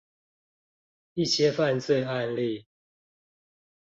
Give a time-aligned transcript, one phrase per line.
[1.13, 2.65] 一些犯罪案例